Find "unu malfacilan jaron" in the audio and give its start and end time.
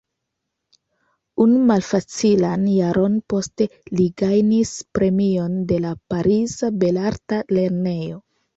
1.43-3.19